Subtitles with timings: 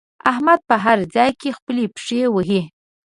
[0.31, 2.61] احمد په هر ځای کې خپلې پښې وهي.